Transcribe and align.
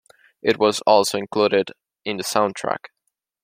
It 0.41 0.57
was 0.57 0.79
also 0.87 1.19
included 1.19 1.73
in 2.03 2.17
the 2.17 2.23
soundtrack. 2.23 2.85